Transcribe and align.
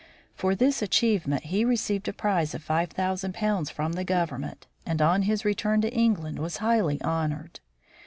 For 0.33 0.55
this 0.55 0.81
achievement 0.81 1.43
he 1.43 1.63
received 1.63 2.07
a 2.07 2.11
prize 2.13 2.55
of 2.55 2.65
,£5000 2.65 3.71
from 3.71 3.93
the 3.93 4.03
government 4.03 4.65
and 4.83 4.99
on 4.99 5.21
his 5.21 5.45
return 5.45 5.79
to 5.81 5.93
England 5.93 6.39
was 6.39 6.57
highly 6.57 6.99
honored. 7.01 7.59